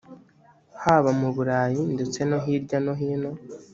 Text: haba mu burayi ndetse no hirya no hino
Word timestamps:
haba 0.83 1.11
mu 1.19 1.29
burayi 1.35 1.81
ndetse 1.93 2.19
no 2.29 2.37
hirya 2.45 2.77
no 2.85 2.93
hino 2.99 3.31